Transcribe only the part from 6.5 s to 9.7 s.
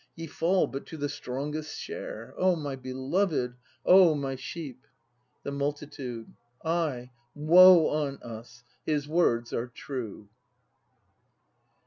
Ay, woe on us,— his words are